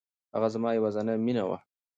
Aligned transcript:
هغه 0.33 0.47
زما 0.55 0.69
يوازينی 0.77 1.15
مینه 1.25 1.43
وه. 1.49 1.57